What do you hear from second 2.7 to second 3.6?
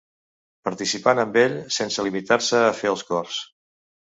a fer els cors.